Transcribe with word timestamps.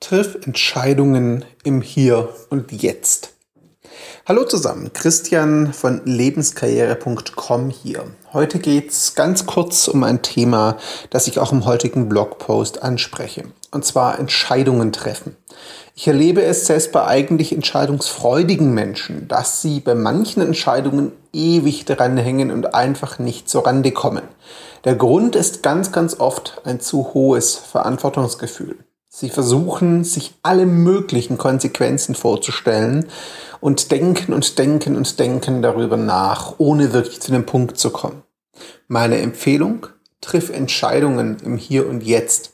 Triff 0.00 0.38
Entscheidungen 0.46 1.44
im 1.64 1.82
Hier 1.82 2.28
und 2.50 2.70
Jetzt. 2.70 3.34
Hallo 4.26 4.44
zusammen, 4.44 4.92
Christian 4.92 5.72
von 5.72 6.02
lebenskarriere.com 6.04 7.70
hier. 7.70 8.04
Heute 8.32 8.60
geht 8.60 8.90
es 8.90 9.16
ganz 9.16 9.44
kurz 9.46 9.88
um 9.88 10.04
ein 10.04 10.22
Thema, 10.22 10.76
das 11.10 11.26
ich 11.26 11.40
auch 11.40 11.50
im 11.50 11.64
heutigen 11.66 12.08
Blogpost 12.08 12.80
anspreche, 12.80 13.46
und 13.72 13.84
zwar 13.84 14.20
Entscheidungen 14.20 14.92
treffen. 14.92 15.36
Ich 15.96 16.06
erlebe 16.06 16.42
es 16.42 16.66
selbst 16.66 16.92
bei 16.92 17.04
eigentlich 17.04 17.52
entscheidungsfreudigen 17.52 18.72
Menschen, 18.72 19.26
dass 19.26 19.62
sie 19.62 19.80
bei 19.80 19.96
manchen 19.96 20.40
Entscheidungen 20.42 21.10
ewig 21.32 21.86
dran 21.86 22.16
hängen 22.16 22.52
und 22.52 22.72
einfach 22.72 23.18
nicht 23.18 23.48
zur 23.48 23.66
Rande 23.66 23.90
kommen. 23.90 24.22
Der 24.84 24.94
Grund 24.94 25.34
ist 25.34 25.64
ganz, 25.64 25.90
ganz 25.90 26.20
oft 26.20 26.60
ein 26.64 26.78
zu 26.78 27.14
hohes 27.14 27.56
Verantwortungsgefühl. 27.56 28.78
Sie 29.20 29.30
versuchen, 29.30 30.04
sich 30.04 30.34
alle 30.44 30.64
möglichen 30.64 31.38
Konsequenzen 31.38 32.14
vorzustellen 32.14 33.06
und 33.58 33.90
denken 33.90 34.32
und 34.32 34.60
denken 34.60 34.94
und 34.94 35.18
denken 35.18 35.60
darüber 35.60 35.96
nach, 35.96 36.54
ohne 36.58 36.92
wirklich 36.92 37.18
zu 37.18 37.32
dem 37.32 37.44
Punkt 37.44 37.78
zu 37.78 37.90
kommen. 37.90 38.22
Meine 38.86 39.18
Empfehlung, 39.18 39.88
triff 40.20 40.50
Entscheidungen 40.50 41.38
im 41.44 41.56
Hier 41.56 41.88
und 41.88 42.04
Jetzt. 42.04 42.52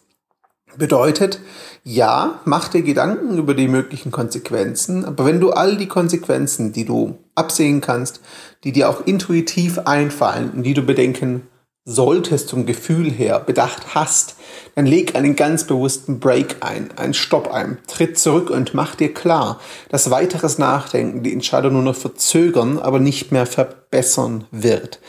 Bedeutet, 0.79 1.39
ja, 1.83 2.41
mach 2.47 2.69
dir 2.69 2.81
Gedanken 2.81 3.37
über 3.37 3.53
die 3.53 3.69
möglichen 3.69 4.11
Konsequenzen, 4.11 5.05
aber 5.05 5.27
wenn 5.27 5.41
du 5.41 5.51
all 5.51 5.77
die 5.77 5.89
Konsequenzen, 5.89 6.73
die 6.73 6.87
du 6.87 7.19
absehen 7.35 7.83
kannst, 7.83 8.23
die 8.65 8.73
dir 8.73 8.89
auch 8.89 9.05
intuitiv 9.05 9.81
einfallen 9.81 10.51
und 10.53 10.63
die 10.63 10.73
du 10.73 10.81
bedenken 10.81 11.47
solltest 11.85 12.49
zum 12.49 12.65
Gefühl 12.65 13.11
her 13.11 13.41
bedacht 13.41 13.95
hast, 13.95 14.37
dann 14.75 14.87
leg 14.87 15.15
einen 15.15 15.37
ganz 15.37 15.65
bewussten 15.65 16.19
Break 16.19 16.57
ein, 16.61 16.97
einen 16.97 17.15
Stopp 17.15 17.53
ein, 17.53 17.79
tritt 17.87 18.19
zurück 18.19 18.51
und 18.51 18.73
mach 18.73 18.95
dir 18.95 19.13
klar, 19.13 19.61
dass 19.91 20.11
weiteres 20.11 20.59
Nachdenken 20.59 21.23
die 21.23 21.33
Entscheidung 21.33 21.75
nur 21.75 21.83
noch 21.83 21.97
verzögern, 21.97 22.79
aber 22.79 23.01
nicht 23.01 23.33
mehr 23.33 23.47
verbessern 23.47 24.47
wird. 24.51 25.01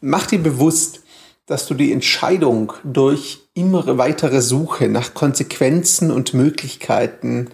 Mach 0.00 0.26
dir 0.26 0.40
bewusst, 0.40 1.00
dass 1.46 1.66
du 1.66 1.74
die 1.74 1.92
Entscheidung 1.92 2.72
durch 2.84 3.40
immer 3.54 3.98
weitere 3.98 4.40
Suche 4.40 4.88
nach 4.88 5.14
Konsequenzen 5.14 6.10
und 6.10 6.34
Möglichkeiten 6.34 7.50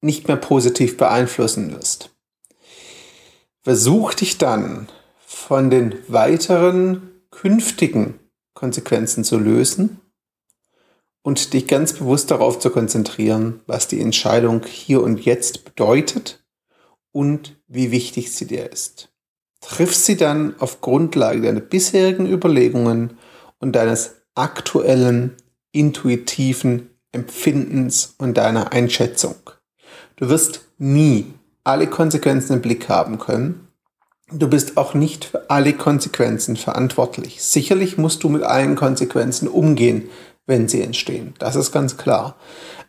nicht 0.00 0.28
mehr 0.28 0.36
positiv 0.36 0.96
beeinflussen 0.96 1.72
wirst. 1.72 2.10
Versuch 3.62 4.14
dich 4.14 4.38
dann 4.38 4.88
von 5.26 5.70
den 5.70 5.94
weiteren 6.08 7.10
künftigen 7.32 8.20
Konsequenzen 8.54 9.24
zu 9.24 9.38
lösen 9.38 10.00
und 11.22 11.52
dich 11.52 11.66
ganz 11.66 11.94
bewusst 11.94 12.30
darauf 12.30 12.60
zu 12.60 12.70
konzentrieren, 12.70 13.60
was 13.66 13.88
die 13.88 14.00
Entscheidung 14.00 14.64
hier 14.64 15.02
und 15.02 15.24
jetzt 15.24 15.64
bedeutet 15.64 16.44
und 17.10 17.60
wie 17.66 17.90
wichtig 17.90 18.32
sie 18.32 18.46
dir 18.46 18.70
ist. 18.70 19.12
Triff 19.60 19.94
sie 19.94 20.16
dann 20.16 20.58
auf 20.60 20.80
Grundlage 20.80 21.40
deiner 21.40 21.60
bisherigen 21.60 22.26
Überlegungen 22.26 23.18
und 23.58 23.72
deines 23.72 24.22
aktuellen 24.34 25.36
intuitiven 25.72 26.90
Empfindens 27.12 28.14
und 28.18 28.36
deiner 28.36 28.72
Einschätzung. 28.72 29.36
Du 30.16 30.28
wirst 30.28 30.62
nie 30.78 31.32
alle 31.64 31.86
Konsequenzen 31.86 32.54
im 32.54 32.62
Blick 32.62 32.88
haben 32.88 33.18
können, 33.18 33.68
Du 34.34 34.48
bist 34.48 34.76
auch 34.78 34.94
nicht 34.94 35.26
für 35.26 35.50
alle 35.50 35.74
Konsequenzen 35.74 36.56
verantwortlich. 36.56 37.42
Sicherlich 37.42 37.98
musst 37.98 38.22
du 38.24 38.28
mit 38.30 38.42
allen 38.42 38.76
Konsequenzen 38.76 39.46
umgehen, 39.46 40.08
wenn 40.46 40.68
sie 40.68 40.80
entstehen. 40.80 41.34
Das 41.38 41.54
ist 41.54 41.70
ganz 41.70 41.96
klar. 41.96 42.36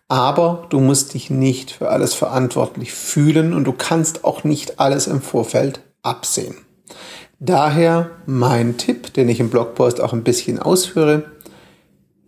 Aber 0.08 0.68
du 0.70 0.80
musst 0.80 1.14
dich 1.14 1.30
nicht 1.30 1.72
für 1.72 1.90
alles 1.90 2.14
verantwortlich 2.14 2.94
fühlen 2.94 3.54
und 3.54 3.66
du 3.66 3.74
kannst 3.74 4.24
auch 4.24 4.44
nicht 4.44 4.80
alles 4.80 5.08
im 5.08 5.22
Vorfeld 5.22 5.82
absehen. 6.02 6.56
Daher 7.40 8.12
mein 8.26 8.78
Tipp, 8.78 9.14
den 9.14 9.28
ich 9.28 9.40
im 9.40 9.50
Blogpost 9.50 10.00
auch 10.00 10.14
ein 10.14 10.24
bisschen 10.24 10.60
ausführe. 10.60 11.24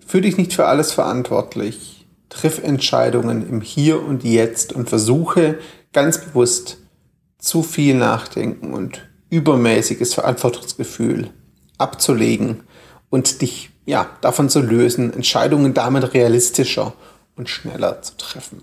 Fühl 0.05 0.21
dich 0.21 0.37
nicht 0.37 0.53
für 0.53 0.65
alles 0.65 0.91
verantwortlich. 0.91 2.05
Triff 2.29 2.61
Entscheidungen 2.61 3.47
im 3.47 3.61
Hier 3.61 4.03
und 4.03 4.23
Jetzt 4.23 4.73
und 4.73 4.89
versuche 4.89 5.59
ganz 5.93 6.19
bewusst 6.19 6.79
zu 7.37 7.63
viel 7.63 7.95
Nachdenken 7.95 8.73
und 8.73 9.07
übermäßiges 9.29 10.13
Verantwortungsgefühl 10.13 11.29
abzulegen 11.77 12.63
und 13.09 13.41
dich 13.41 13.69
ja, 13.85 14.09
davon 14.21 14.49
zu 14.49 14.61
lösen, 14.61 15.13
Entscheidungen 15.13 15.73
damit 15.73 16.13
realistischer 16.13 16.93
und 17.35 17.49
schneller 17.49 18.01
zu 18.01 18.17
treffen. 18.17 18.61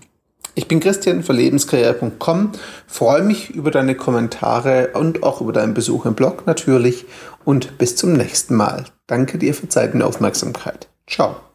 Ich 0.55 0.67
bin 0.67 0.79
Christian 0.79 1.23
für 1.23 1.33
lebenskarriere.com, 1.33 2.51
freue 2.85 3.23
mich 3.23 3.49
über 3.49 3.71
deine 3.71 3.95
Kommentare 3.95 4.89
und 4.93 5.23
auch 5.23 5.41
über 5.41 5.51
deinen 5.51 5.73
Besuch 5.73 6.05
im 6.05 6.13
Blog 6.13 6.45
natürlich 6.45 7.05
und 7.43 7.77
bis 7.79 7.95
zum 7.95 8.13
nächsten 8.13 8.55
Mal. 8.55 8.85
Danke 9.07 9.39
dir 9.39 9.55
für 9.55 9.67
Zeit 9.69 9.95
und 9.95 10.03
Aufmerksamkeit. 10.03 10.89
Ciao. 11.07 11.52